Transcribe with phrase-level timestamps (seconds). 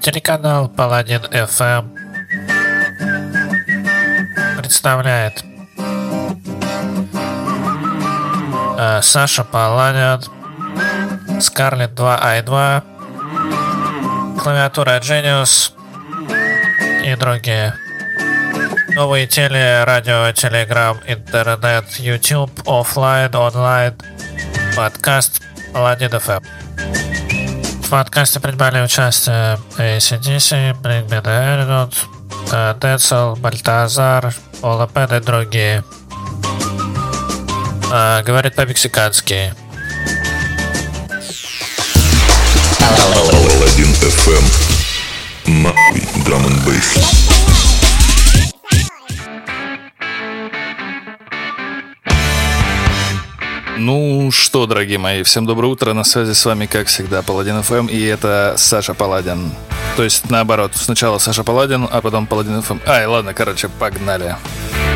[0.00, 1.94] Телеканал Паладин FM
[4.56, 5.44] представляет
[8.78, 10.24] э, Саша Паладин,
[11.38, 12.82] Scarlett 2i2,
[14.42, 15.72] клавиатура Genius
[17.04, 17.74] и другие.
[18.94, 23.94] Новые теле, радио, телеграм, интернет, YouTube, офлайн, онлайн,
[24.74, 25.42] подкаст
[25.74, 26.59] Паладин FM.
[27.90, 31.90] В подкасте принимали участие ACDC, Bring Me The
[32.48, 34.32] Horizon, Децл, Бальтазар,
[34.62, 35.82] Олапен и другие.
[37.90, 39.52] А, говорит по-мексикански.
[42.78, 44.44] Паладин FM.
[45.46, 46.60] Нахуй драм н
[53.80, 55.94] Ну что, дорогие мои, всем доброе утро.
[55.94, 59.52] На связи с вами, как всегда, Паладин ФМ, и это Саша Паладин.
[59.96, 62.80] То есть, наоборот, сначала Саша Паладин, а потом Паладин ФМ.
[62.86, 64.36] Ай, ладно, короче, погнали.
[64.76, 64.89] что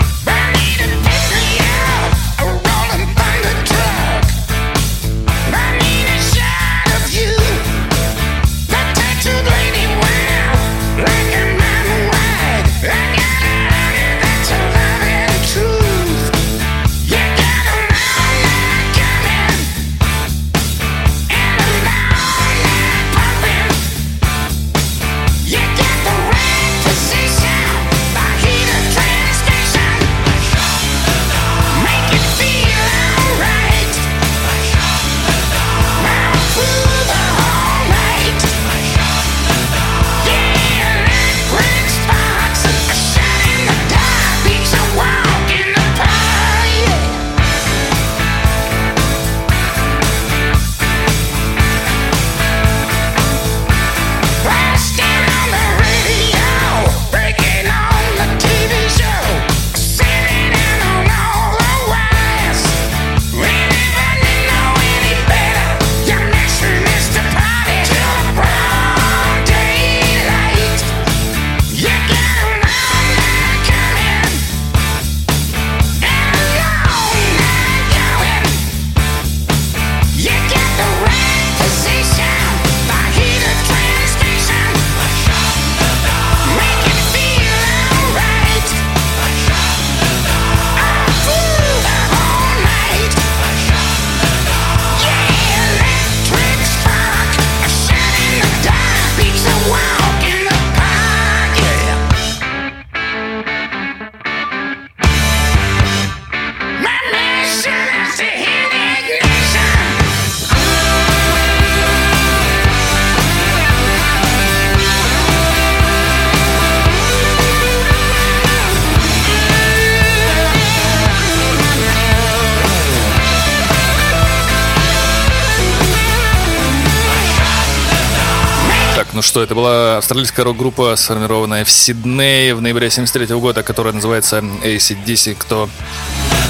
[129.45, 135.35] это была австралийская рок-группа, сформированная в Сиднее в ноябре 73 года, которая называется ACDC.
[135.35, 135.69] Кто,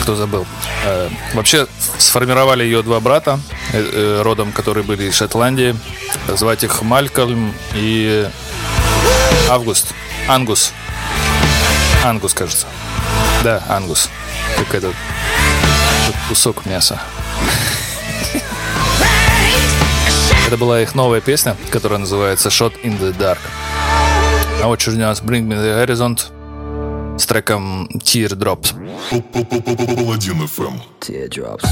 [0.02, 0.46] кто забыл?
[0.84, 1.66] Э, вообще
[1.98, 3.40] сформировали ее два брата,
[3.72, 5.74] э, э, родом, которые были из Шотландии.
[6.28, 8.28] Звать их Малькольм и
[9.50, 9.92] Август.
[10.28, 10.72] Ангус.
[12.04, 12.66] Ангус, кажется.
[13.42, 14.08] Да, Ангус.
[14.56, 14.94] Как этот
[16.28, 17.00] кусок мяса.
[20.54, 23.40] Это была их новая песня, которая называется Shot in the Dark.
[24.62, 26.16] А вот у нас Bring Me the Horizon
[27.18, 28.72] с треком Teardrops.
[30.46, 30.80] FM.
[31.00, 31.66] Teardrops.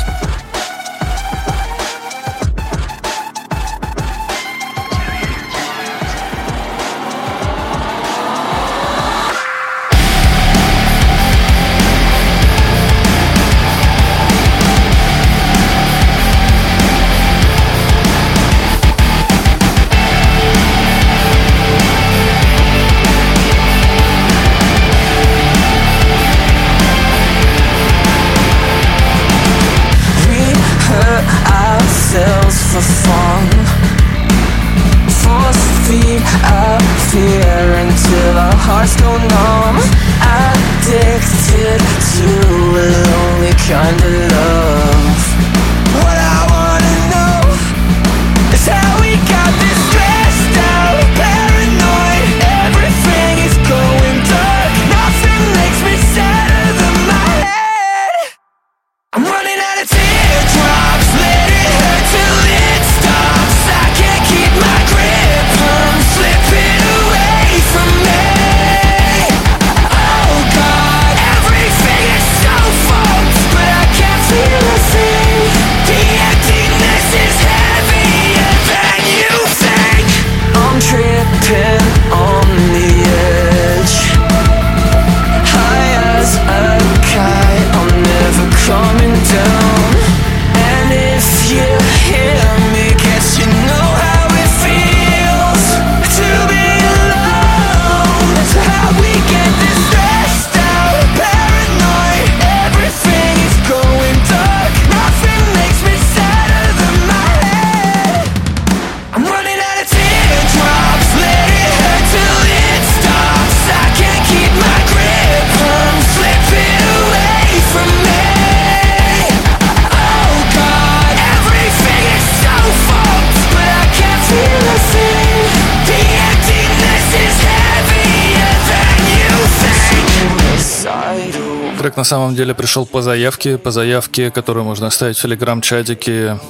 [132.02, 136.40] На самом деле пришел по заявке, по заявке, которую можно оставить в телеграм-чатике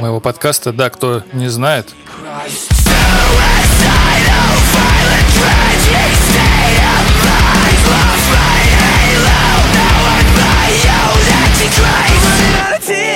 [0.00, 0.72] моего подкаста.
[0.72, 1.94] Да, кто не знает.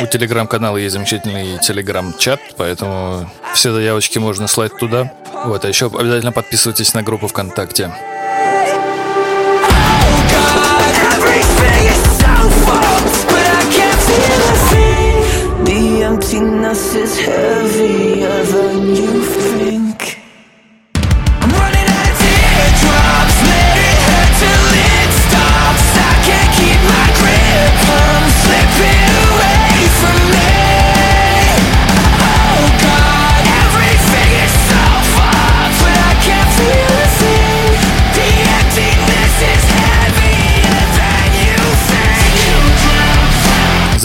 [0.03, 5.11] У телеграм-канала есть замечательный телеграм-чат, поэтому все заявочки можно слать туда.
[5.47, 7.91] Вот, а еще обязательно подписывайтесь на группу ВКонтакте.
[16.11, 19.60] Emptiness is heavier than you think.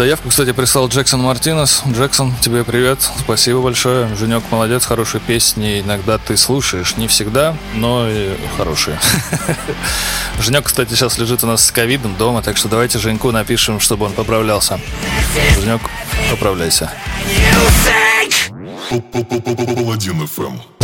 [0.05, 1.81] Заявку, кстати, прислал Джексон Мартинес.
[1.87, 2.99] Джексон, тебе привет.
[3.17, 4.15] Спасибо большое.
[4.15, 5.79] Женек молодец, хорошие песни.
[5.79, 6.95] Иногда ты слушаешь.
[6.95, 8.99] Не всегда, но и хорошие.
[10.39, 14.05] Женек, кстати, сейчас лежит у нас с ковидом дома, так что давайте Женьку напишем, чтобы
[14.05, 14.79] он поправлялся.
[15.59, 15.81] Женек,
[16.29, 16.91] поправляйся.
[18.91, 20.74] Паладин ФМ.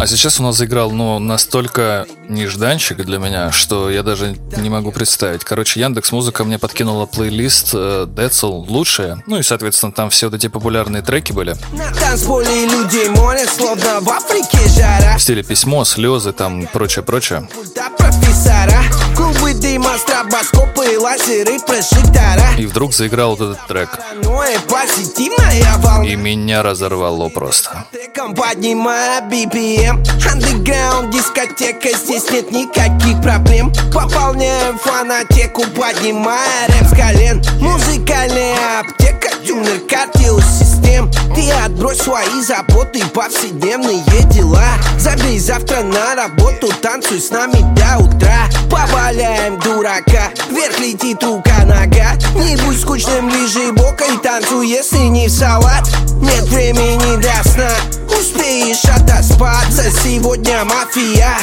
[0.00, 4.92] А сейчас у нас заиграл, ну, настолько нежданчик для меня, что я даже не могу
[4.92, 5.42] представить.
[5.42, 9.22] Короче, Яндекс Музыка мне подкинула плейлист э, Децл лучшие.
[9.26, 11.56] Ну и, соответственно, там все вот эти популярные треки были.
[11.72, 17.48] На танцполе людей молят, словно в Африке жара В стиле письмо, слезы, там, прочее-прочее.
[19.18, 22.54] Клубы дыма, стробоскопы, лазеры, прожектора.
[22.56, 23.98] И вдруг заиграл вот этот трек.
[26.04, 27.84] И меня разорвало просто.
[28.36, 33.72] Поднимая BPM Underground дискотека, здесь нет никаких проблем.
[33.92, 37.42] Пополняем фанатеку, поднимая рэп с колен.
[37.60, 39.80] Музыкальная аптека, тюнер,
[40.42, 40.67] систем
[41.38, 44.66] Ты отбрось свои заботы, повседневные дела.
[44.98, 48.48] Забей завтра на работу, танцуй с нами до утра.
[48.68, 55.88] Поваляем дурака, вверх летит рука-нога Не будь скучным, лежи бокой, танцуй, если не в салат.
[56.20, 57.70] Нет времени до сна,
[58.18, 59.92] успеешь отоспаться.
[60.02, 61.38] Сегодня мафия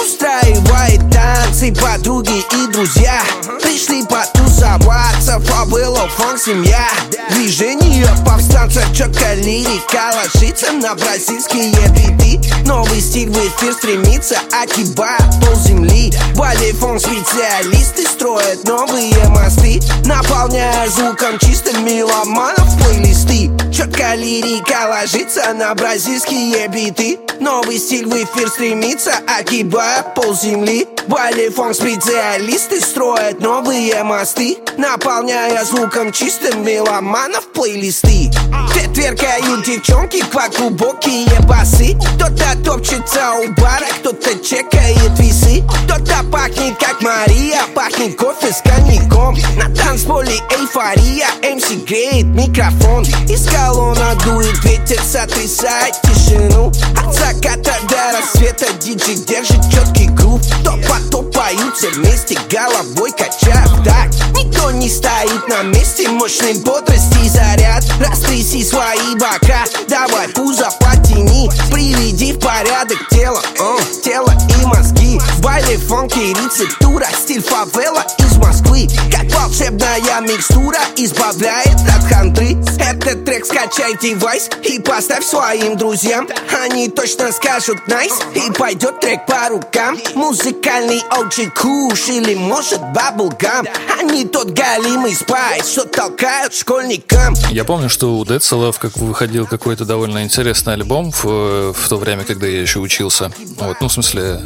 [0.00, 3.20] устраивает танцы Подруги и друзья.
[3.60, 6.86] Пришли потусоваться Фавело, фанк, семья
[7.30, 15.54] Движение повстанца, четко лирика Ложится на бразильские биты Новый стиль в эфир стремится Акибая пол
[15.56, 16.12] земли.
[16.36, 23.50] Балей фон специалисты строят новые мосты Наполняя звуком чистым меломанов плейлисты.
[23.72, 30.86] Четко лирика ложится на бразильские биты Новый стиль в эфир стремится Огибая пол земли.
[31.08, 38.30] Балей фон специалисты строят новые мосты Наполняя звуком чистым меломанов плейлисты.
[38.74, 38.88] Те
[39.30, 41.96] тверкают девчонки по глубокие басы.
[42.16, 45.62] Кто-то топчется у бара, кто-то чекает весы.
[45.84, 49.36] Кто-то пахнет как Мария, пахнет кофе с коньяком.
[49.56, 53.04] На танцполе эйфория, МС греет микрофон.
[53.28, 56.72] Из колонна дует ветер, сотрясает тишину.
[56.96, 60.40] От заката до рассвета диджей держит четкий грув.
[60.64, 66.54] Топ по топ поют все вместе, головой качая так Никто не стоит на месте, мощной
[66.54, 67.84] бодрости заряд.
[68.00, 71.50] Растряси свои бока, давай пузо потяни.
[71.72, 78.36] Приведи в порядок тело, о, тело и мозги В байле фонки рецептура, стиль фавела из
[78.36, 78.86] Москвы.
[79.10, 86.28] Как волшебная микстура избавляет от хандры Этот трек скачай девайс и поставь своим друзьям.
[86.62, 89.98] Они точно скажут найс и пойдет трек по рукам.
[90.14, 93.66] Музыкальный OG куш или может баблгам
[93.98, 97.34] Они тот галимый спайс, что толкают школьникам.
[97.50, 102.24] Я помню, что у Децела как выходил какой-то довольно интересный альбом в, в то время,
[102.24, 103.32] когда я еще учился.
[103.58, 104.42] Вот, ну, в смысле,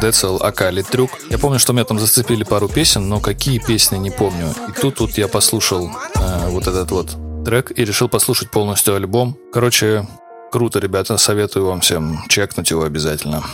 [0.00, 1.10] Децел, Ака, Трюк.
[1.30, 4.54] Я помню, что меня там зацепили пару песен, но какие песни, не помню.
[4.68, 9.36] И тут вот я послушал э, вот этот вот трек и решил послушать полностью альбом.
[9.52, 10.06] Короче,
[10.50, 13.44] круто, ребята, советую вам всем чекнуть его обязательно.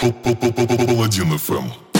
[0.00, 1.93] Паладин ФМ.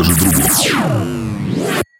[0.00, 0.48] расскажи другу.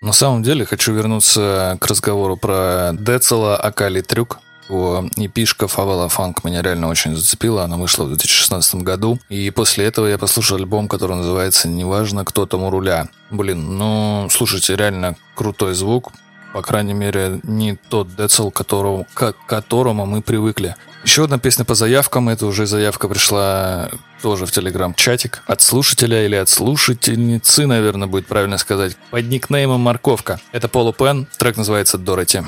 [0.00, 4.38] На самом деле, хочу вернуться к разговору про Децела Акали Трюк.
[4.68, 7.64] Его эпишка «Фавела Фанк» меня реально очень зацепила.
[7.64, 9.18] Она вышла в 2016 году.
[9.28, 13.08] И после этого я послушал альбом, который называется «Неважно, кто там у руля».
[13.30, 16.12] Блин, ну, слушайте, реально крутой звук.
[16.52, 20.74] По крайней мере, не тот Децл, которому, к которому мы привыкли.
[21.04, 22.28] Еще одна песня по заявкам.
[22.28, 23.88] Это уже заявка пришла
[24.20, 25.42] тоже в телеграм-чатик.
[25.46, 28.96] От слушателя или от слушательницы, наверное, будет правильно сказать.
[29.10, 30.40] Под никнеймом «Морковка».
[30.52, 31.26] Это Полу Пен.
[31.38, 32.42] Трек называется «Дороти».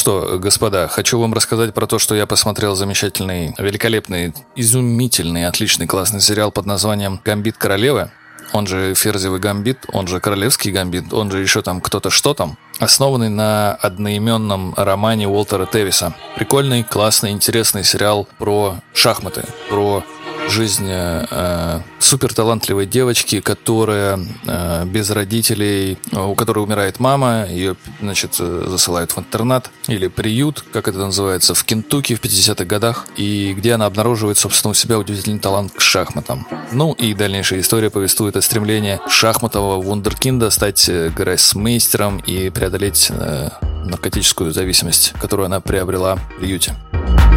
[0.00, 6.22] Что, господа, хочу вам рассказать про то, что я посмотрел замечательный, великолепный, изумительный, отличный, классный
[6.22, 8.10] сериал под названием «Гамбит королевы».
[8.54, 12.56] Он же Ферзевый гамбит, он же Королевский гамбит, он же еще там кто-то что там,
[12.78, 16.14] основанный на одноименном романе Уолтера Тевиса.
[16.34, 20.02] Прикольный, классный, интересный сериал про шахматы, про
[20.50, 27.76] жизнь э, супер талантливой девочки, которая э, без родителей, э, у которой умирает мама, ее,
[28.00, 33.06] значит, э, засылают в интернат или приют, как это называется, в Кентукки в 50-х годах,
[33.16, 36.46] и где она обнаруживает, собственно, у себя удивительный талант к шахматам.
[36.72, 43.50] Ну и дальнейшая история повествует о стремлении шахматового вундеркинда стать э, гроссмейстером и преодолеть э,
[43.84, 46.74] наркотическую зависимость, которую она приобрела в приюте.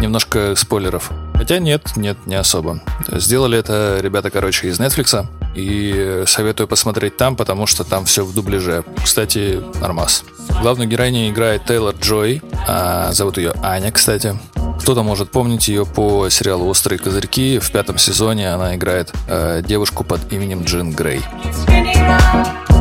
[0.00, 1.10] Немножко спойлеров.
[1.34, 2.80] Хотя нет, нет, не особо.
[3.08, 5.26] Сделали это ребята, короче, из Netflix.
[5.54, 8.84] И советую посмотреть там, потому что там все в дубляже.
[9.02, 10.24] Кстати, нормас.
[10.62, 12.42] Главную героиню играет Тейлор Джой.
[12.66, 14.38] А зовут ее Аня, кстати.
[14.80, 17.58] Кто-то может помнить ее по сериалу «Острые козырьки».
[17.58, 21.22] В пятом сезоне она играет э, девушку под именем Джин Грей.
[21.44, 22.73] Spinning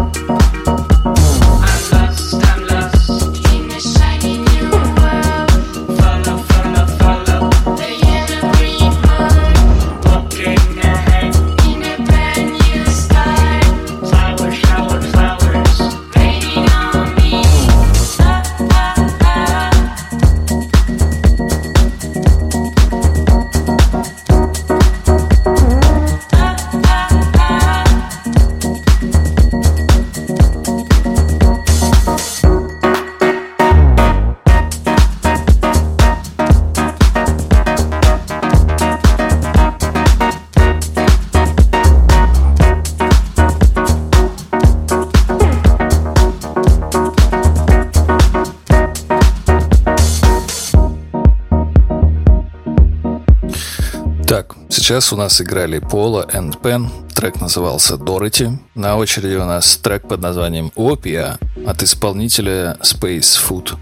[54.84, 56.90] сейчас у нас играли Пола and Pen.
[57.16, 58.50] Трек назывался Дороти.
[58.76, 63.78] На очереди у нас трек под названием Опия от исполнителя Space Food.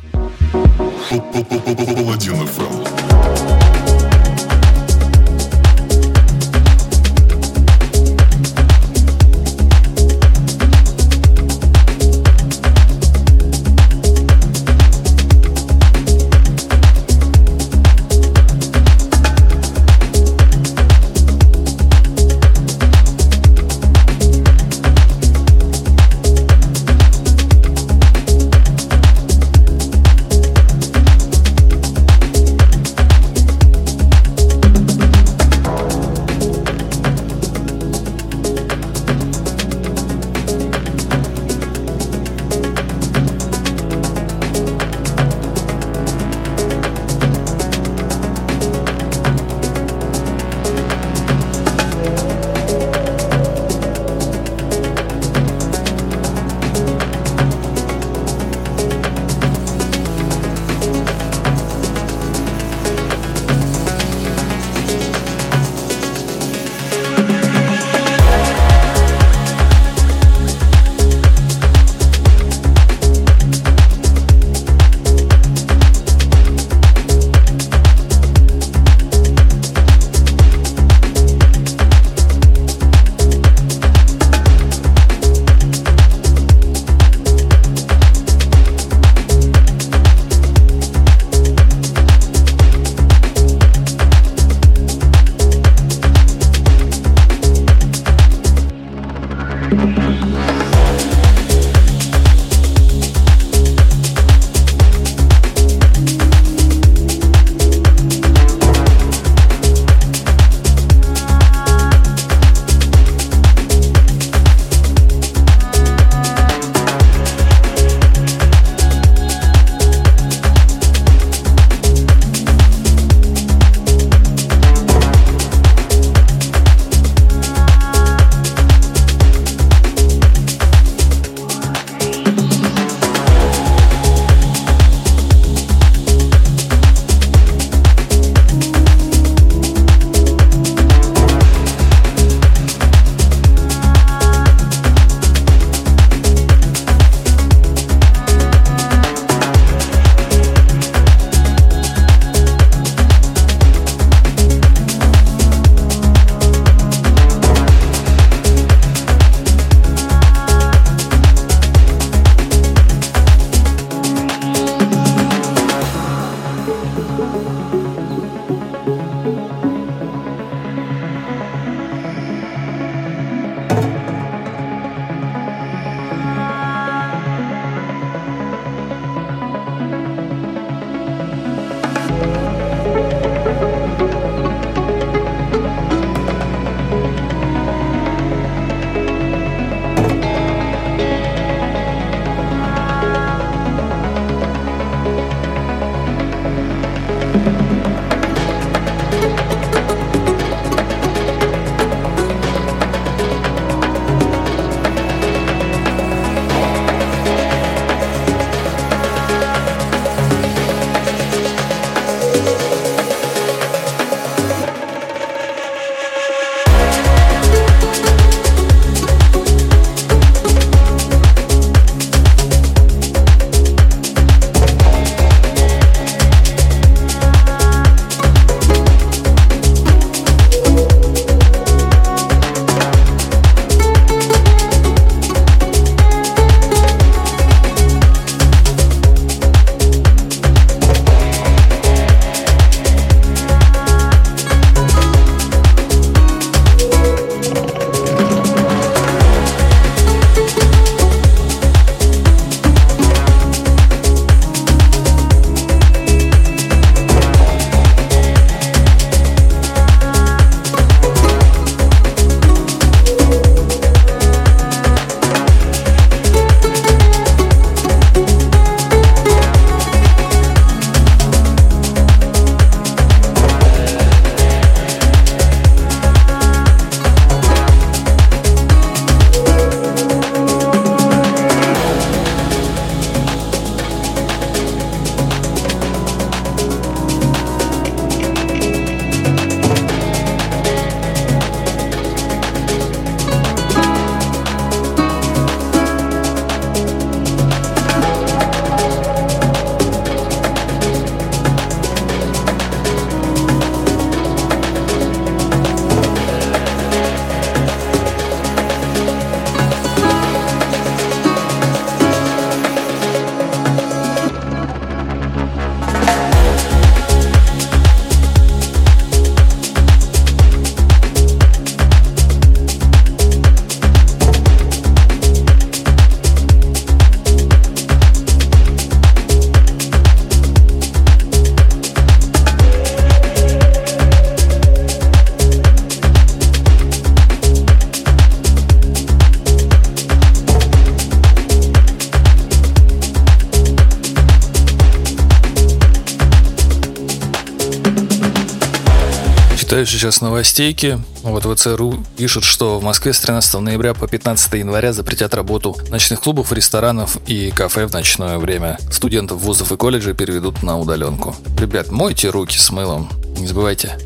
[349.72, 351.00] Читаю сейчас новостейки.
[351.24, 356.20] Вот ВЦРУ пишут, что в Москве с 13 ноября по 15 января запретят работу ночных
[356.20, 358.78] клубов, ресторанов и кафе в ночное время.
[358.92, 361.38] Студентов вузов и колледжей переведут на удаленку.
[361.58, 363.08] Ребят, мойте руки с мылом,
[363.38, 363.98] не забывайте.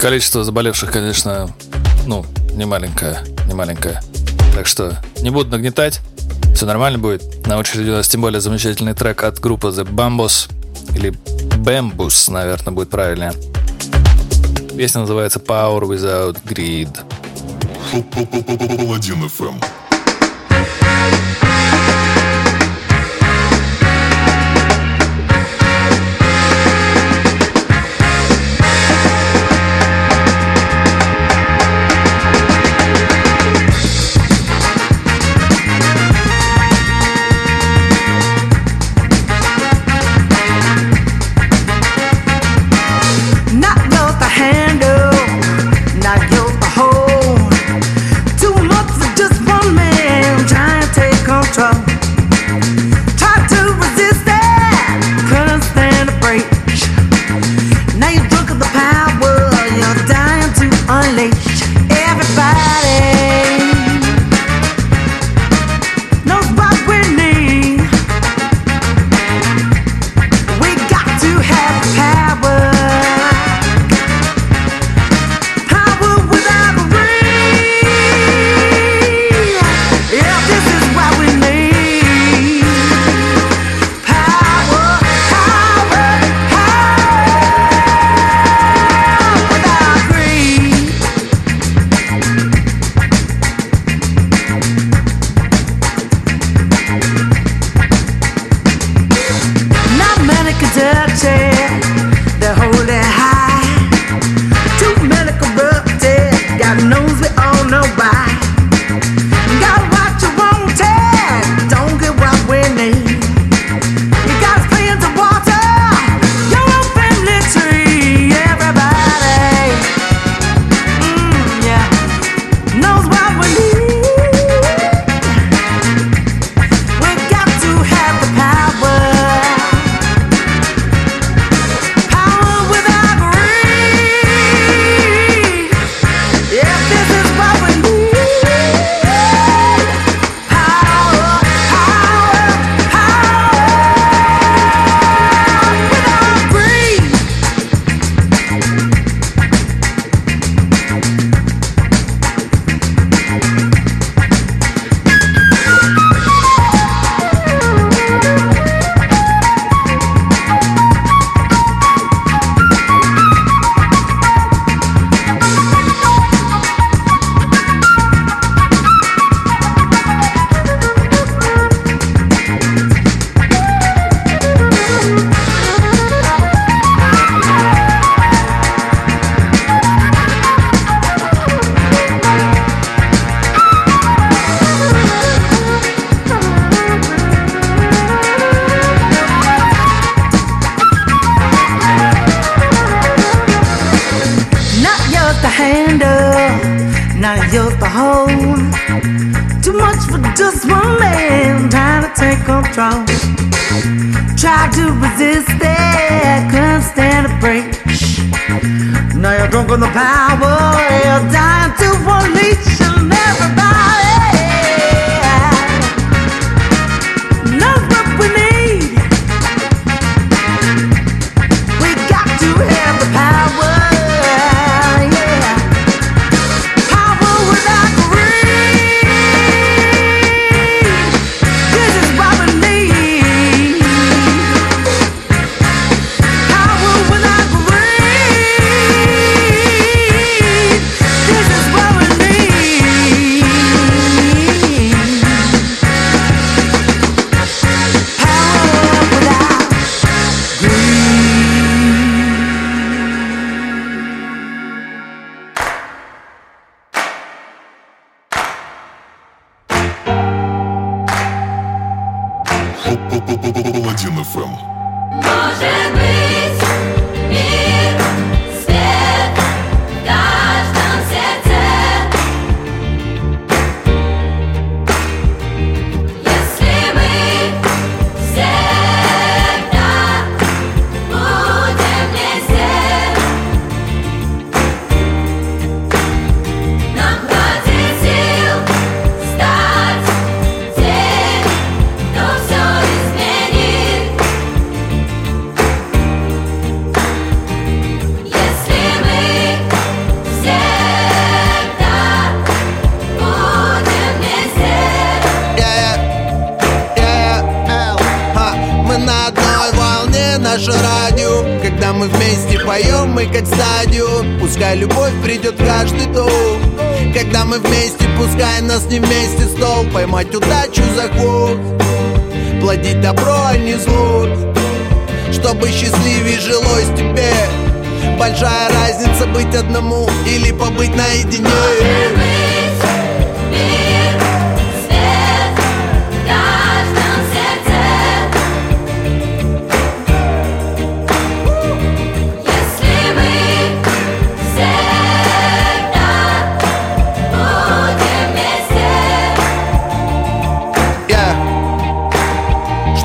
[0.00, 1.54] Количество заболевших, конечно,
[2.04, 4.02] ну, не маленькое, не маленькое.
[4.56, 6.00] Так что не буду нагнетать,
[6.52, 7.46] все нормально будет.
[7.46, 10.50] На очереди у нас тем более замечательный трек от группы The Bambos,
[10.96, 11.10] или
[11.64, 13.32] Bambus, наверное, будет правильнее.
[14.80, 16.88] Песня называется Power Without Greed.
[18.78, 19.62] Паладин FM.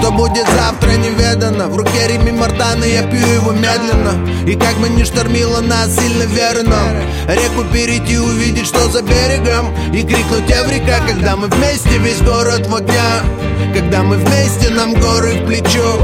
[0.05, 1.67] Что будет завтра неведано.
[1.67, 4.13] В руке Реми Мартана, я пью его медленно.
[4.47, 6.75] И как бы ни штормило нас сильно верно
[7.27, 9.73] Реку перейти, увидеть, что за берегом.
[9.91, 13.23] И крикнуть Эврика, когда мы вместе Весь город в огнях
[13.73, 15.99] Когда мы вместе, нам горы в плечо.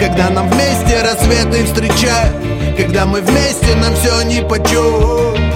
[0.00, 2.32] Когда нам вместе рассветы встречать
[2.76, 5.53] Когда мы вместе, нам все нипочем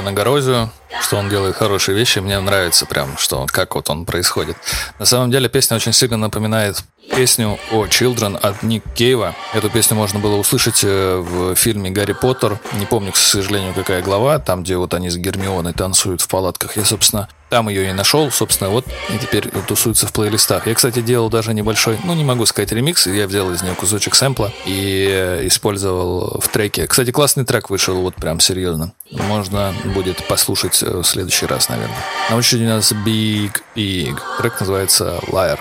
[0.00, 0.70] Ливана Горозию,
[1.02, 2.20] что он делает хорошие вещи.
[2.20, 4.56] Мне нравится прям, что как вот он происходит.
[4.98, 9.34] На самом деле песня очень сильно напоминает песню о Children от Ник Кейва.
[9.52, 12.58] Эту песню можно было услышать э, в фильме «Гарри Поттер».
[12.78, 16.76] Не помню, к сожалению, какая глава, там, где вот они с Гермионой танцуют в палатках.
[16.76, 20.66] Я, собственно, там ее и нашел, собственно, вот, и теперь тусуется в плейлистах.
[20.66, 24.14] Я, кстати, делал даже небольшой, ну, не могу сказать ремикс, я взял из нее кусочек
[24.14, 26.86] сэмпла и э, использовал в треке.
[26.86, 28.92] Кстати, классный трек вышел, вот прям серьезно.
[29.10, 31.98] Можно будет послушать э, в следующий раз, наверное.
[32.30, 34.16] На очереди у нас Big Big.
[34.38, 35.58] Трек называется Liar.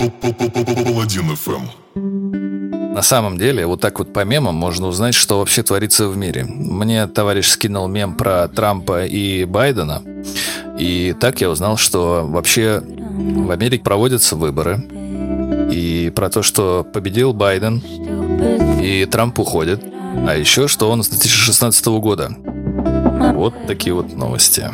[0.00, 1.66] Паладин ФМ.
[2.94, 6.44] На самом деле, вот так вот по мемам можно узнать, что вообще творится в мире.
[6.44, 10.02] Мне товарищ скинул мем про Трампа и Байдена.
[10.78, 14.82] И так я узнал, что вообще в Америке проводятся выборы.
[15.70, 17.82] И про то, что победил Байден,
[18.82, 19.84] и Трамп уходит.
[20.26, 22.34] А еще, что он с 2016 года.
[23.34, 24.68] Вот такие вот новости.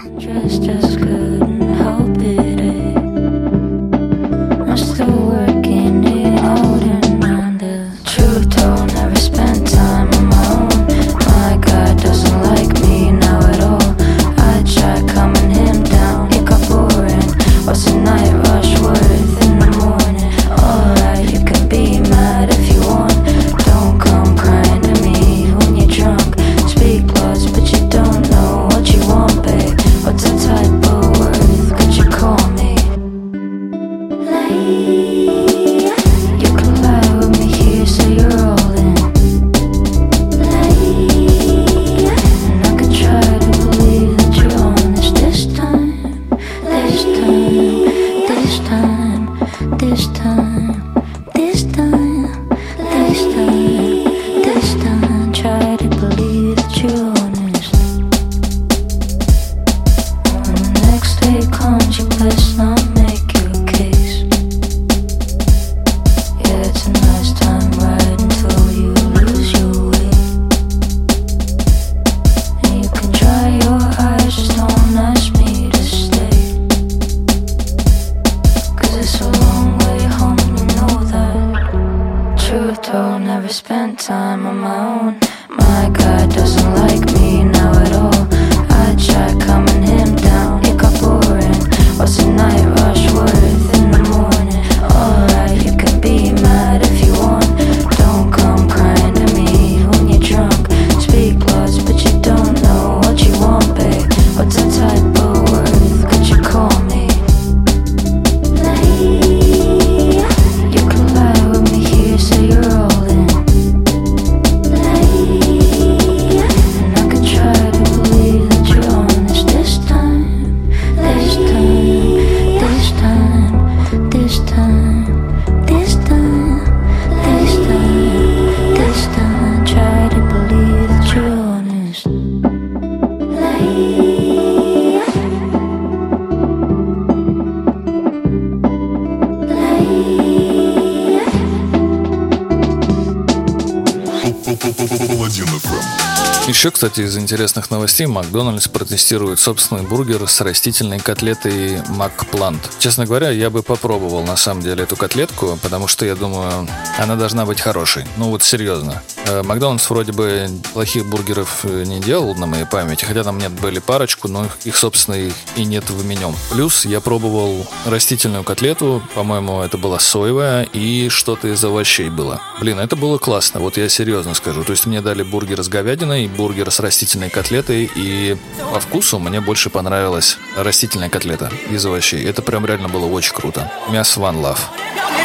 [146.77, 152.71] Кстати, из интересных новостей, Макдональдс протестирует собственный бургер с растительной котлетой Макплант.
[152.79, 156.69] Честно говоря, я бы попробовал на самом деле эту котлетку, потому что я думаю,
[156.99, 158.05] она должна быть хорошей.
[158.19, 159.03] Ну вот серьезно.
[159.29, 163.51] Э, Макдональдс вроде бы плохих бургеров э, не делал на моей памяти, хотя там нет
[163.53, 165.33] были парочку, но их, собственно, и-
[165.65, 166.33] нет в меню.
[166.53, 172.41] Плюс я пробовал растительную котлету, по-моему, это была соевая, и что-то из овощей было.
[172.61, 174.63] Блин, это было классно, вот я серьезно скажу.
[174.63, 178.37] То есть мне дали бургер с говядиной, бургер с растительной котлетой, и
[178.73, 182.25] по вкусу мне больше понравилась растительная котлета из овощей.
[182.25, 183.71] Это прям реально было очень круто.
[183.89, 184.59] Мясо One Love.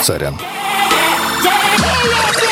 [0.04, 0.40] Сорян.
[1.44, 2.51] Паладин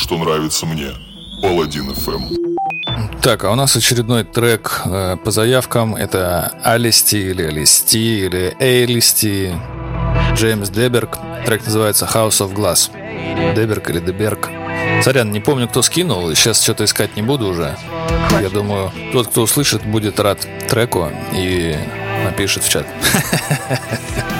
[0.00, 0.92] что нравится мне.
[1.42, 2.34] Паладин ФМ.
[3.22, 5.94] Так, а у нас очередной трек э, по заявкам.
[5.94, 9.54] Это Алисти или Алисти или Эйлисти.
[10.34, 11.18] Джеймс Деберг.
[11.44, 12.90] Трек называется House of Glass.
[13.54, 14.48] Деберг или Деберг.
[15.02, 16.34] Сорян, не помню, кто скинул.
[16.34, 17.76] Сейчас что-то искать не буду уже.
[18.40, 21.76] Я думаю, тот, кто услышит, будет рад треку и
[22.24, 22.86] напишет в чат.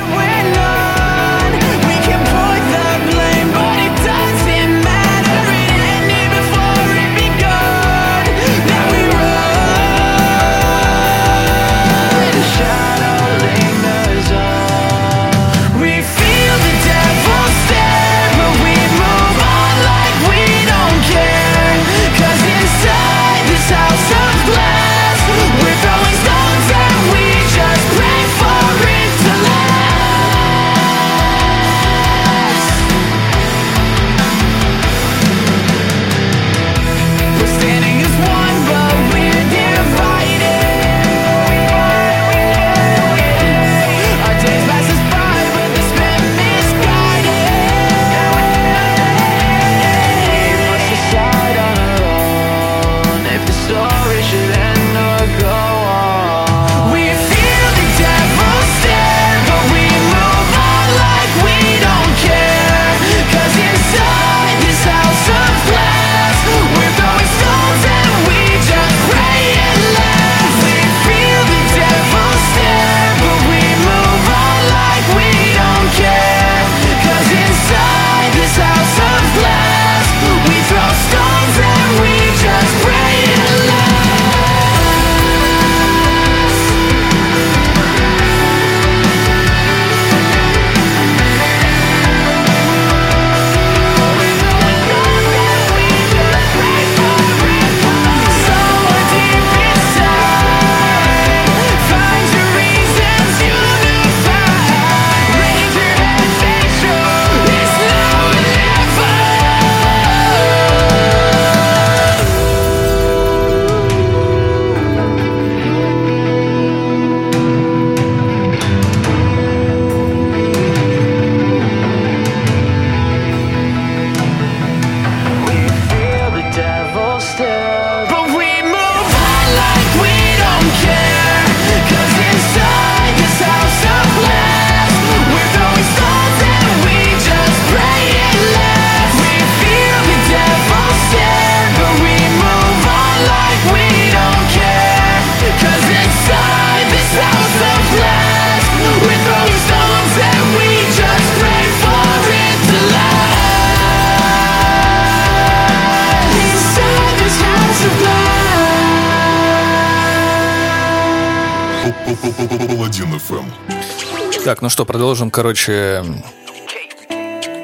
[164.81, 166.03] что, продолжим, короче,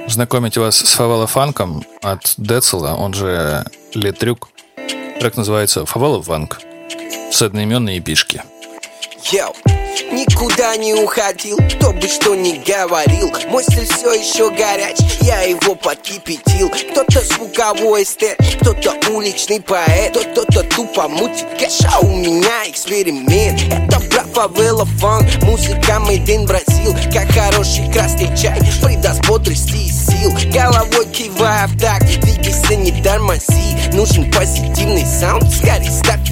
[0.07, 3.64] знакомить вас с Favela Funk ом от Децла, он же
[3.95, 4.51] Le Truk.
[5.19, 6.61] Трек называется Favela Funk
[7.33, 8.43] с одноименной EP шки.
[9.32, 9.55] Yo,
[10.12, 13.32] никуда не уходил, кто бы что ни говорил.
[13.49, 16.70] Мой стиль все еще горяч, я его подкипятил.
[16.70, 23.61] Кто-то звуковой эстет, кто-то уличный поэт Кто-то тупо мутит cash, а у меня эксперимент.
[23.72, 29.90] Это брат favela funk, музыка made in Brazil Как хороший красный чай, придаст бодрости и
[29.90, 30.32] сил.
[30.53, 33.76] Головой кивая в такт, двигайся, не тормози.
[33.92, 36.26] Нужен позитивный саунд, скорее ставь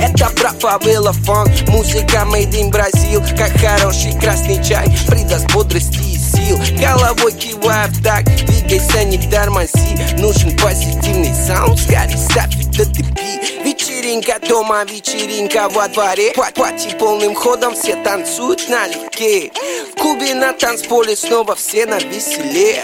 [0.00, 0.30] это
[0.60, 7.32] фавела фанк, музыка made in Бразил Как хороший красный чай, придаст бодрости и сил Головой
[7.32, 13.40] кивая в такт, двигайся, не тормози Нужен позитивный саунд, скорее ставь это пи.
[13.64, 16.32] Вечеринка дома, вечеринка во дворе.
[16.34, 19.50] Пат- Пати полным ходом, все танцуют налегке
[19.94, 22.82] В клубе на танцполе снова все на веселе.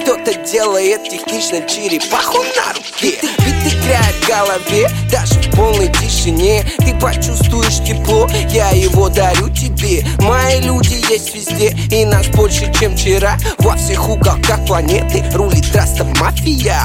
[0.00, 3.18] Кто-то делает технично черепаху на руке.
[3.20, 6.64] Бит играет в голове, даже в полной тишине.
[6.78, 10.04] Ты почувствуешь тепло, я его дарю тебе.
[10.20, 16.04] Мои люди есть везде, и нас больше, чем вчера Во всех уголках планеты рулит раста
[16.20, 16.82] мафия.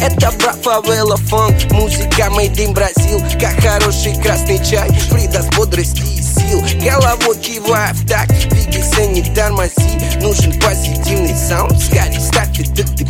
[0.00, 6.02] Это брат favela funk, музыка made in Brazil Как хороший красный чай, придаст бодрости
[6.38, 9.72] сил Головой кивая в такт, двигайся, не тормози.
[10.20, 13.08] Нужен позитивный саунд, скорее ставь это EP.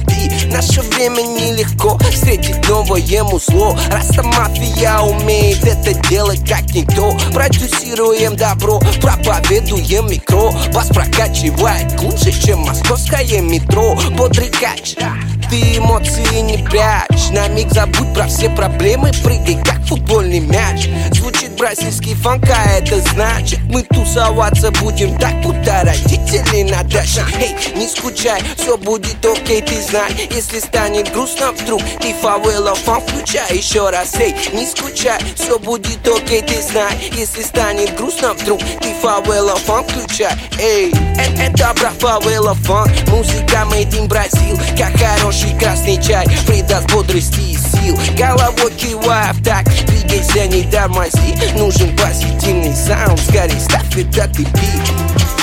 [0.50, 7.16] Наше время нелегко, встретить новое музло Раста мафия умеет это делать как никто.
[7.32, 10.50] Продюсируем добро, проповедуем микро.
[10.72, 13.98] Вас прокачивает глубже, чем московское метро.
[14.16, 14.96] Бодрый кач,
[15.50, 17.30] ты эмоции не прячь.
[17.30, 20.88] На миг забудь про все проблемы Прыгай как футбольный мяч.
[21.12, 27.54] Звучит бразильский фанк, а это значит Мы тусоваться будем так, будто родители на даче Эй,
[27.76, 30.28] не скучай, все будет окей, ты знай.
[30.30, 34.14] Если станет грустно вдруг Ты фавела фан, включай еще раз.
[34.18, 36.92] Эй, не скучай, все будет окей, ты знай.
[37.12, 40.32] Если станет грустно вдруг Ты фавела фан, включай.
[40.58, 46.90] Эй, э- это брат фавела фан Музыка made in Бразил Как хороший красный чай Придаст
[46.92, 47.98] бодрости и сил.
[48.16, 55.37] Головой кивая в так Двигайся, не тормози Нужен позитивный саунд Скорей ставь это ты бит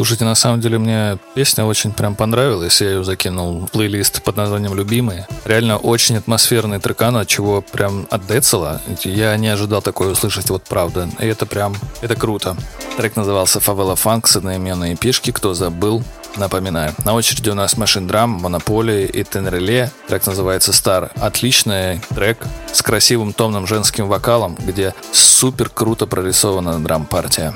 [0.00, 2.80] Слушайте, на самом деле мне песня очень прям понравилась.
[2.80, 5.28] Я ее закинул в плейлист под названием «Любимые».
[5.44, 8.80] Реально очень атмосферный трекан, от чего прям от Децела.
[9.04, 11.06] Я не ожидал такое услышать, вот правда.
[11.18, 12.56] И это прям, это круто.
[12.96, 15.32] Трек назывался «Фавела Фанк» с одноименной пишки.
[15.32, 16.02] Кто забыл,
[16.36, 19.90] Напоминаю, на очереди у нас Machine Drum, Монополия и Тенреле.
[20.08, 21.10] Трек называется Star.
[21.20, 22.38] Отличный трек
[22.72, 27.52] с красивым томным женским вокалом, где супер круто прорисована драм-партия.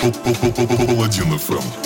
[0.00, 1.85] Паладин FM.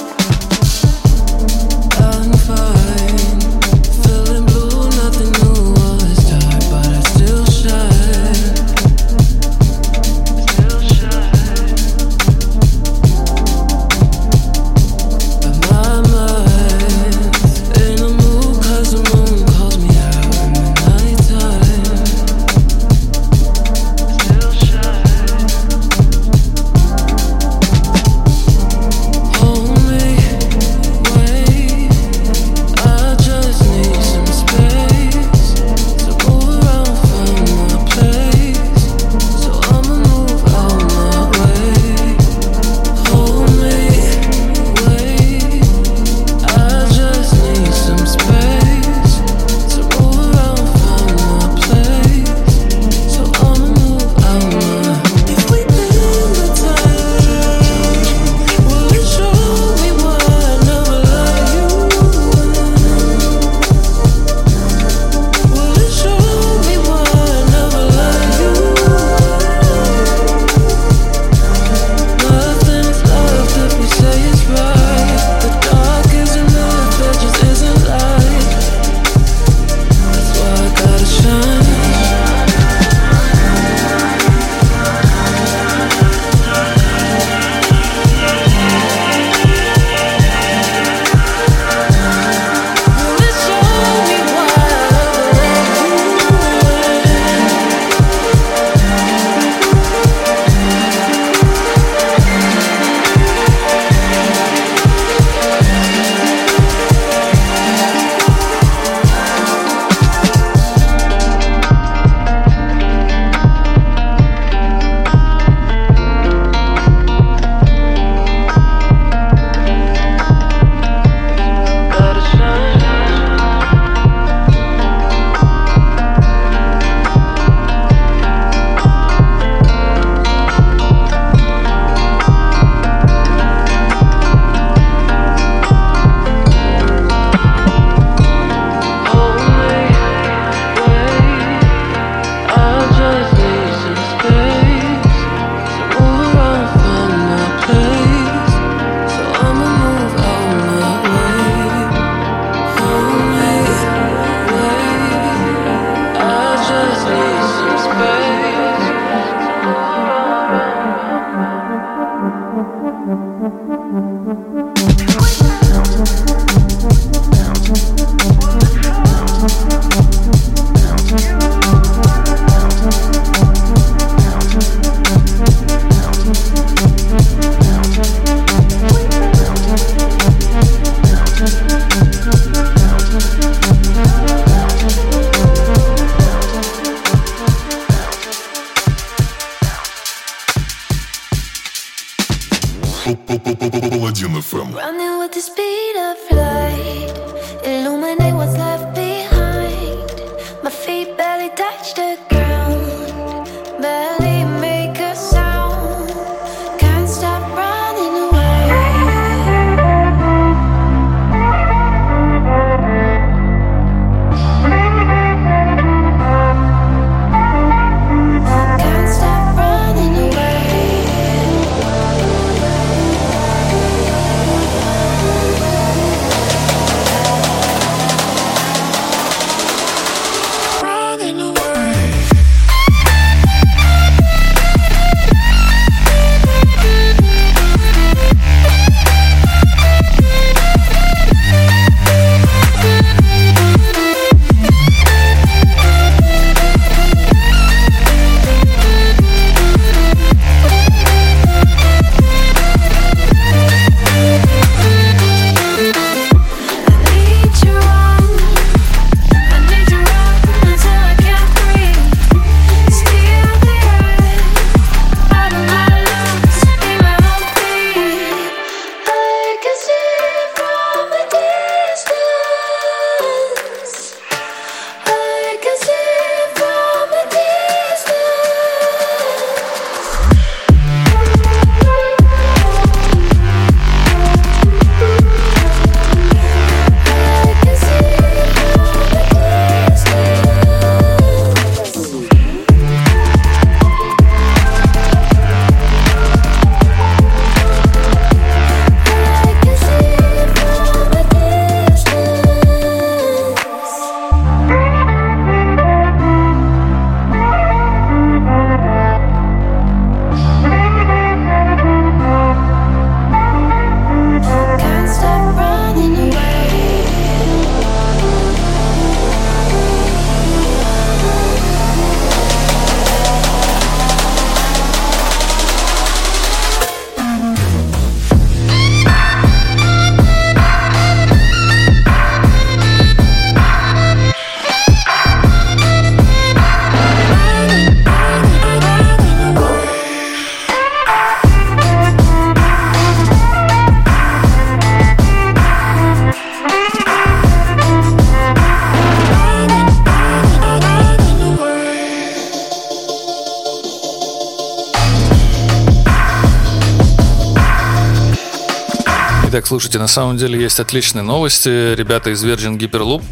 [359.71, 361.95] Слушайте, на самом деле есть отличные новости.
[361.95, 363.23] Ребята из Virgin Hyperloop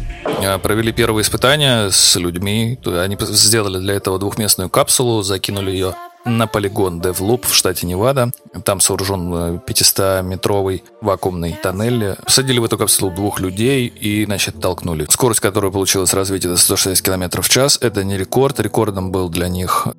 [0.41, 2.79] э, провели первые испытания с людьми.
[2.85, 8.31] Они сделали для этого двухместную капсулу, закинули ее на полигон DevLoop в штате Невада.
[8.63, 12.15] Там сооружен э, 500-метровый вакуумный тоннель.
[12.23, 15.07] Посадили в эту капсулу двух людей и, значит, толкнули.
[15.09, 17.77] Скорость, которая получилась развить, это 160 км в час.
[17.81, 18.61] Это не рекорд.
[18.61, 19.89] Рекордом был для них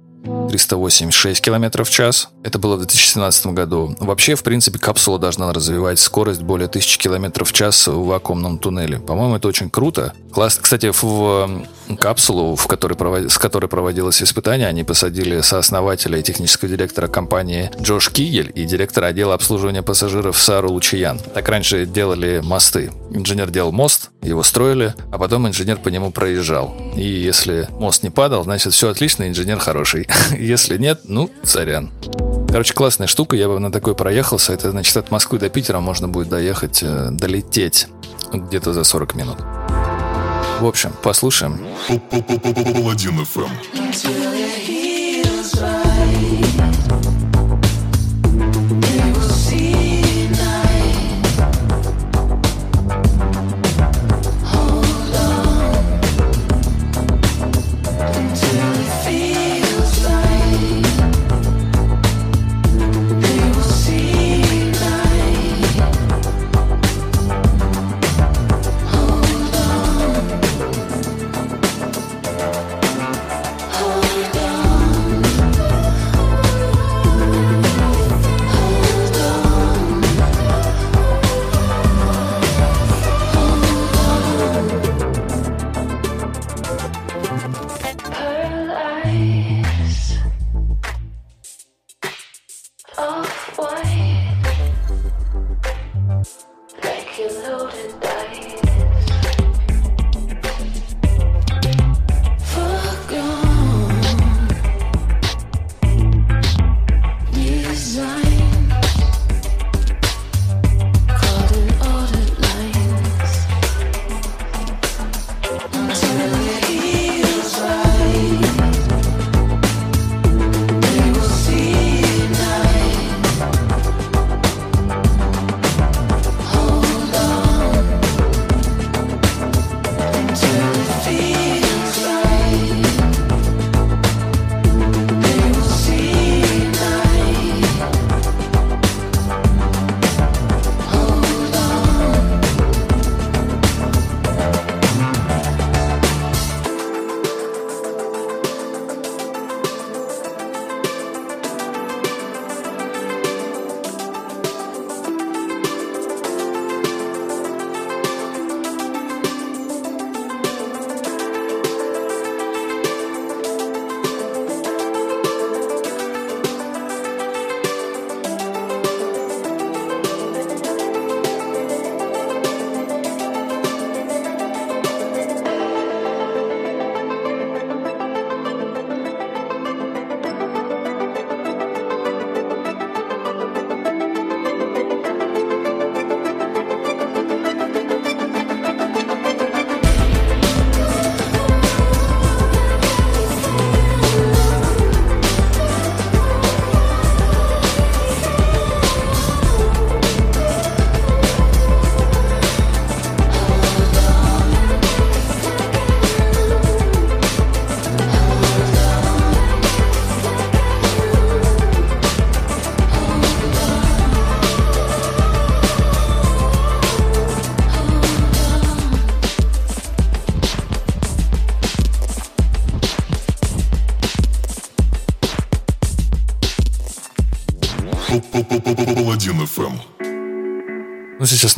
[0.50, 2.28] 386 км в час.
[2.42, 3.94] Это было в 2017 году.
[4.00, 8.98] Вообще, в принципе, капсула должна развивать скорость более 1000 км в час в вакуумном туннеле.
[8.98, 10.12] По-моему, это очень круто.
[10.32, 11.66] Класс, кстати, в
[11.98, 17.70] капсулу, в которой провод- с которой проводилось испытание, они посадили сооснователя и технического директора компании
[17.80, 21.20] Джош Кигель и директора отдела обслуживания пассажиров Сару Лучиян.
[21.34, 22.90] Так раньше делали мосты.
[23.12, 26.76] Инженер делал мост, его строили, а потом инженер по нему проезжал.
[26.96, 30.08] И если мост не падал, значит все отлично, инженер хороший.
[30.40, 31.90] Если нет, ну, сорян.
[32.48, 34.54] Короче, классная штука, я бы на такой проехался.
[34.54, 37.88] Это значит от Москвы до Питера можно будет доехать, э, долететь
[38.32, 39.36] где-то за 40 минут.
[40.60, 41.60] В общем, послушаем.
[41.88, 44.59] Паладин FM.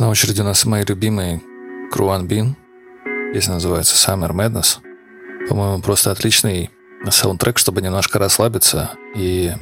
[0.03, 1.41] На очереди у нас мои любимые
[1.89, 2.57] Круан Бин.
[3.33, 4.79] Песня называется Summer Madness.
[5.47, 6.71] По-моему, просто отличный
[7.09, 9.53] саундтрек, чтобы немножко расслабиться и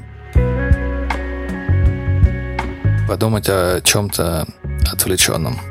[3.08, 4.48] подумать о чем-то
[4.92, 5.71] отвлеченном.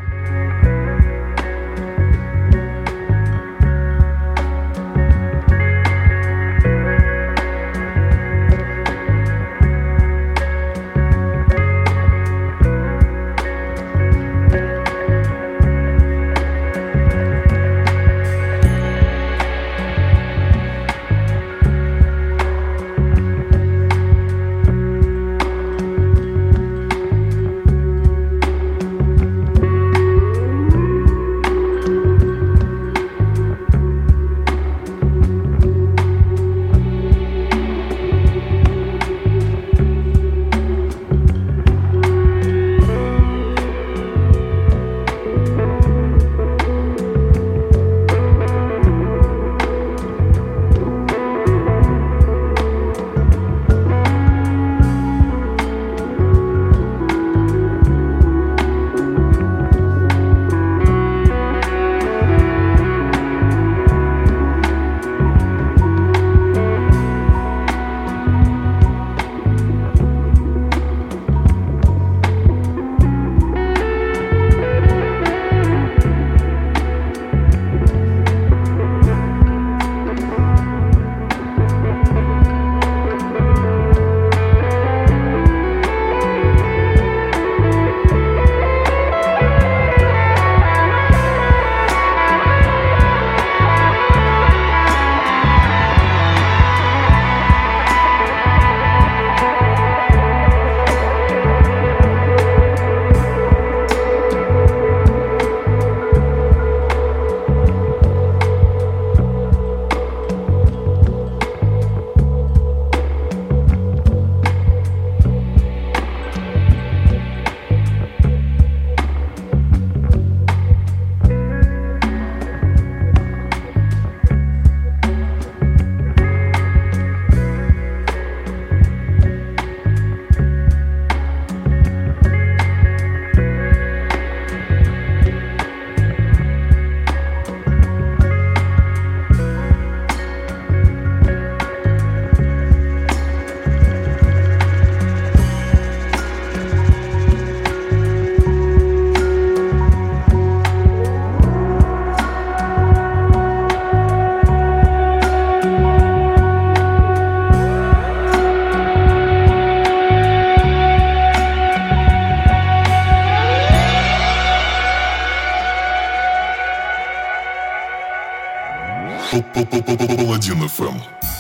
[170.17, 171.40] Паладин ФМ.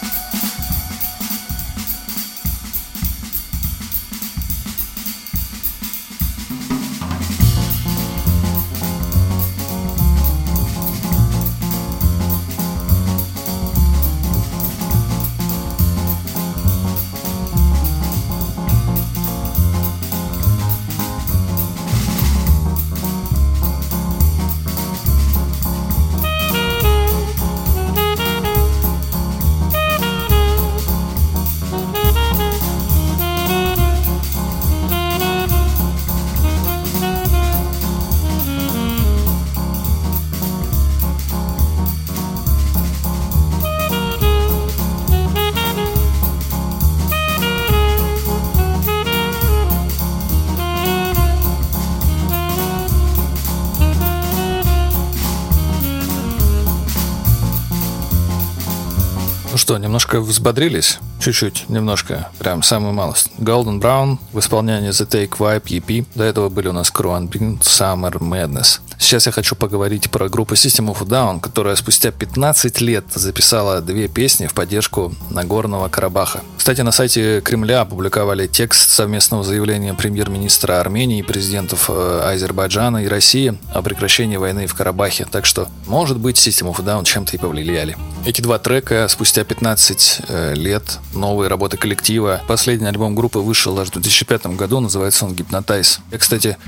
[60.10, 60.98] Немножко взбодрились?
[61.20, 63.30] Чуть-чуть, немножко, прям самую малость.
[63.38, 66.06] Golden Brown в исполнении The Take Vibe EP.
[66.14, 68.80] До этого были у нас Cruan Bean, Summer Madness.
[69.00, 74.08] Сейчас я хочу поговорить про группу System of Down, которая спустя 15 лет записала две
[74.08, 76.42] песни в поддержку Нагорного Карабаха.
[76.58, 83.08] Кстати, на сайте Кремля опубликовали текст совместного заявления премьер-министра Армении и президентов э, Азербайджана и
[83.08, 85.26] России о прекращении войны в Карабахе.
[85.28, 87.96] Так что, может быть, System of Down чем-то и повлияли.
[88.26, 92.42] Эти два трека спустя 15 э, лет новые работы коллектива.
[92.46, 96.00] Последний альбом группы вышел аж в 2005 году, называется он Hypnotize.
[96.12, 96.58] Я, кстати,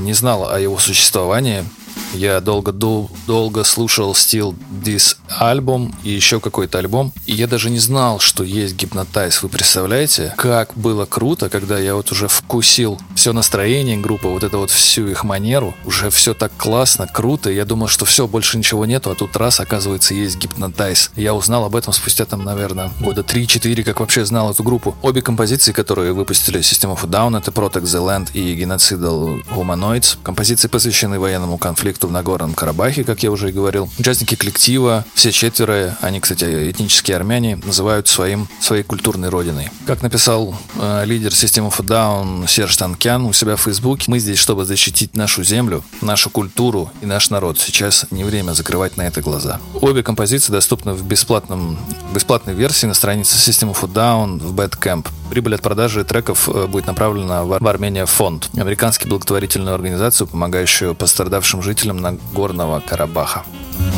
[0.00, 1.64] не знал о его существовании.
[2.14, 7.12] Я долго, дол- долго слушал Still This альбом и еще какой-то альбом.
[7.26, 9.38] И я даже не знал, что есть Hypnotize.
[9.42, 14.58] Вы представляете, как было круто, когда я вот уже вкусил все настроение группы, вот это
[14.58, 15.74] вот всю их манеру.
[15.84, 17.50] Уже все так классно, круто.
[17.50, 21.10] Я думал, что все, больше ничего нету, а тут раз, оказывается, есть Hypnotize.
[21.16, 24.94] Я узнал об этом спустя там, наверное, года 3-4, как вообще знал эту группу.
[25.02, 30.16] Обе композиции, которые выпустили System of Down, это Protect the Land и Genocidal Humanoids.
[30.22, 33.88] Композиции посвящены военному конфликту в Нагорном Карабахе, как я уже и говорил.
[33.98, 39.70] Участники коллектива, все четверо, они, кстати, этнические армяне, называют своим, своей культурной родиной.
[39.86, 44.18] Как написал э, лидер System of a Down Серж Танкян у себя в Фейсбуке, мы
[44.18, 47.58] здесь, чтобы защитить нашу землю, нашу культуру и наш народ.
[47.58, 49.60] Сейчас не время закрывать на это глаза.
[49.74, 51.78] Обе композиции доступны в бесплатном,
[52.14, 55.06] бесплатной версии на странице System of a Down в Bandcamp.
[55.30, 61.62] Прибыль от продажи треков э, будет направлена в Армения фонд, американский благотворительную организацию, помогающую пострадавшим
[61.62, 63.42] жителям Нагорного Карабаха.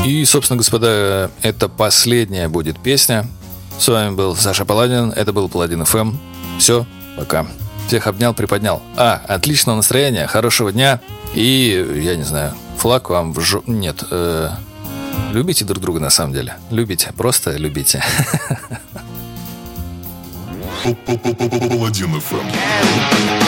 [0.04, 3.26] И, собственно, господа, это последняя будет песня.
[3.78, 6.16] С вами был Саша Паладин, это был Паладин ФМ.
[6.58, 7.46] Все, пока.
[7.86, 8.82] Всех обнял, приподнял.
[8.96, 11.00] А, отличного настроения, хорошего дня
[11.34, 13.62] и, я не знаю, флаг вам в жо...
[13.66, 14.48] Нет, э,
[15.32, 16.56] любите друг друга на самом деле.
[16.70, 18.02] Любите, просто любите.
[20.84, 23.45] Паладин ФМ.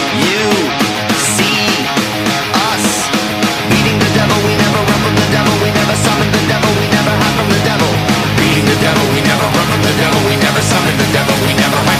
[8.89, 9.05] Devil.
[9.13, 10.21] We never run from the devil.
[10.29, 11.35] We never summon the devil.
[11.45, 11.98] We never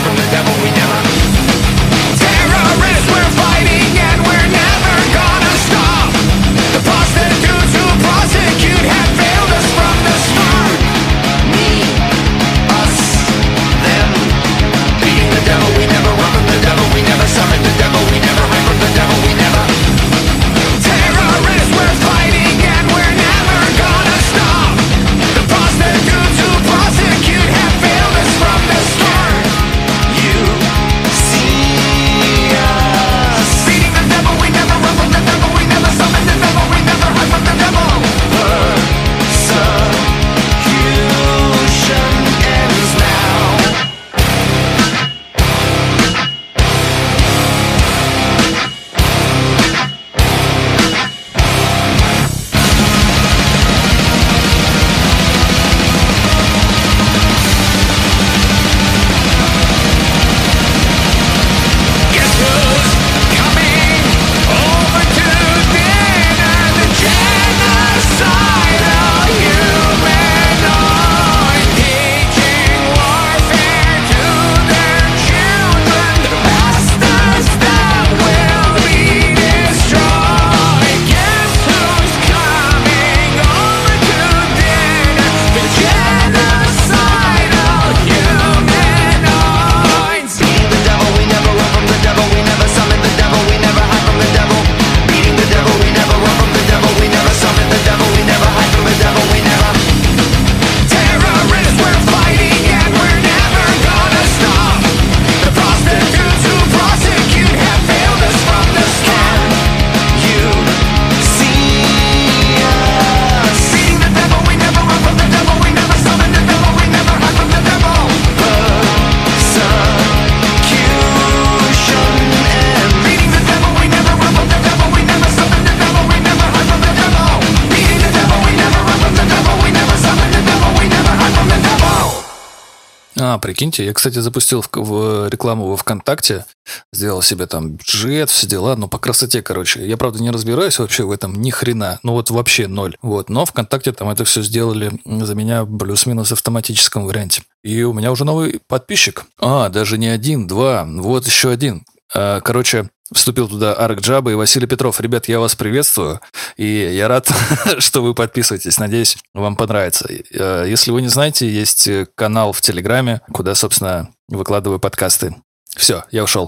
[133.59, 136.45] прикиньте, я, кстати, запустил в, в рекламу во ВКонтакте,
[136.93, 139.85] сделал себе там бюджет, все дела, ну, по красоте, короче.
[139.85, 142.95] Я, правда, не разбираюсь вообще в этом ни хрена, ну, вот вообще ноль.
[143.01, 147.41] Вот, но ВКонтакте там это все сделали за меня плюс-минус в автоматическом варианте.
[147.61, 149.25] И у меня уже новый подписчик.
[149.41, 151.83] А, даже не один, два, вот еще один.
[152.13, 154.99] А, Короче, вступил туда Арк Джаба и Василий Петров.
[155.01, 156.19] Ребят, я вас приветствую,
[156.57, 157.27] и я рад,
[157.79, 158.77] что вы подписываетесь.
[158.79, 160.07] Надеюсь, вам понравится.
[160.31, 165.35] Э, Если вы не знаете, есть канал в Телеграме, куда, собственно, выкладываю подкасты.
[165.75, 166.47] Все, я ушел.